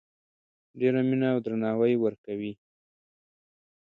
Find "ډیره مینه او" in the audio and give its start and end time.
0.79-1.39